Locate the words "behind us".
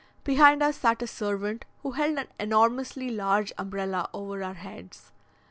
0.23-0.77